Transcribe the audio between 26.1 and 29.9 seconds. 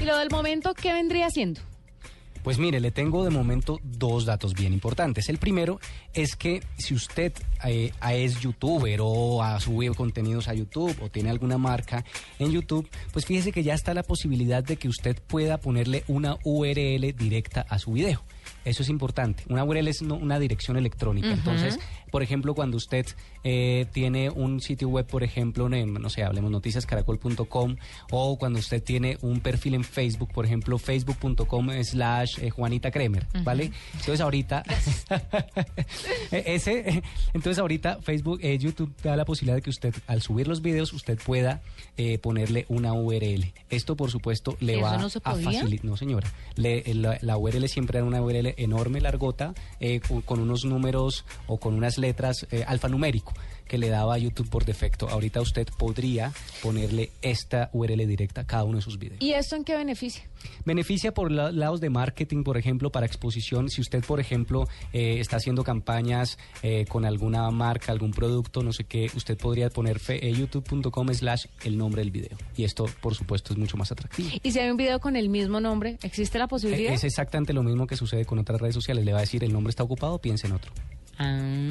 sé, hablemos noticiascaracol.com, o cuando usted tiene un perfil en